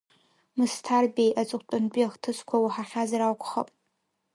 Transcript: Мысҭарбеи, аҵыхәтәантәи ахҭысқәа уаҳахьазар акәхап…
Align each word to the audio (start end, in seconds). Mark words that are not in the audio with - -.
Мысҭарбеи, 0.57 1.31
аҵыхәтәантәи 1.41 2.07
ахҭысқәа 2.07 2.57
уаҳахьазар 2.63 3.21
акәхап… 3.21 3.69